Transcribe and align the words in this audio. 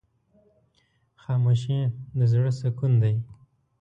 خاموشي، 1.23 1.79
د 2.17 2.19
زړه 2.31 2.51
سکون 2.59 2.93
دی. 3.03 3.15